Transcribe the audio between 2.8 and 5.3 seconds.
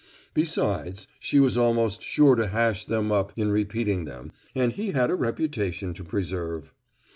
them up in repeating them, and he had a